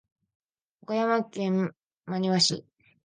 [0.81, 1.75] 岡山県
[2.07, 2.65] 真庭市